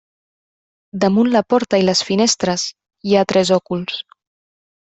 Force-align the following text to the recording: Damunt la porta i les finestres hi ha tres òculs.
Damunt 1.03 1.29
la 1.35 1.41
porta 1.55 1.81
i 1.81 1.85
les 1.85 2.01
finestres 2.09 2.65
hi 3.11 3.15
ha 3.21 3.29
tres 3.35 3.55
òculs. 3.61 4.05